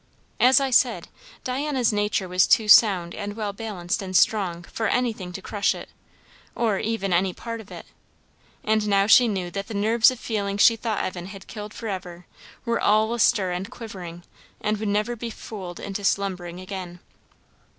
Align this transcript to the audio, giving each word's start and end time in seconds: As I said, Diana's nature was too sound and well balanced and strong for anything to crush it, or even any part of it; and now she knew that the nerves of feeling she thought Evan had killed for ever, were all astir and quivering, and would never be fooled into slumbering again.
As 0.39 0.59
I 0.59 0.71
said, 0.71 1.09
Diana's 1.43 1.93
nature 1.93 2.27
was 2.27 2.47
too 2.47 2.67
sound 2.67 3.13
and 3.13 3.35
well 3.35 3.53
balanced 3.53 4.01
and 4.01 4.17
strong 4.17 4.63
for 4.63 4.87
anything 4.87 5.31
to 5.33 5.43
crush 5.43 5.75
it, 5.75 5.89
or 6.55 6.79
even 6.79 7.13
any 7.13 7.33
part 7.35 7.61
of 7.61 7.69
it; 7.71 7.85
and 8.63 8.87
now 8.87 9.05
she 9.05 9.27
knew 9.27 9.51
that 9.51 9.67
the 9.67 9.75
nerves 9.75 10.09
of 10.09 10.19
feeling 10.19 10.57
she 10.57 10.75
thought 10.75 11.03
Evan 11.03 11.27
had 11.27 11.45
killed 11.45 11.71
for 11.75 11.87
ever, 11.87 12.25
were 12.65 12.81
all 12.81 13.13
astir 13.13 13.51
and 13.51 13.69
quivering, 13.69 14.23
and 14.59 14.77
would 14.77 14.89
never 14.89 15.15
be 15.15 15.29
fooled 15.29 15.79
into 15.79 16.03
slumbering 16.03 16.59
again. 16.59 16.99